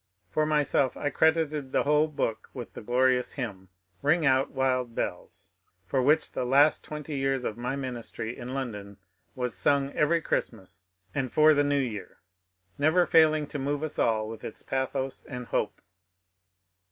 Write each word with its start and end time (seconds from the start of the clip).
For 0.27 0.47
myself, 0.47 0.97
I 0.97 1.11
credited 1.11 1.71
the 1.71 1.83
whole 1.83 2.07
book 2.07 2.49
with 2.55 2.73
the 2.73 2.81
glorious 2.81 3.33
hymn, 3.33 3.67
'^ 3.69 3.69
Ring 4.01 4.25
out, 4.25 4.49
wild 4.49 4.95
bells 4.95 5.51
I" 5.93 5.97
which 5.99 6.25
for 6.29 6.33
the 6.33 6.43
last 6.43 6.83
twenty 6.83 7.17
years 7.17 7.43
of 7.45 7.55
my 7.55 7.75
ministry 7.75 8.35
in 8.35 8.55
London 8.55 8.97
was 9.35 9.53
sung 9.55 9.91
every 9.93 10.23
Christmas 10.23 10.85
and 11.13 11.31
for 11.31 11.53
the 11.53 11.63
New 11.63 11.77
Year, 11.77 12.17
never 12.79 13.05
failing 13.05 13.45
to 13.49 13.59
move 13.59 13.83
us 13.83 13.99
all 13.99 14.27
with 14.27 14.43
its 14.43 14.63
pathos 14.63 15.23
and 15.25 15.45
hope. 15.45 15.81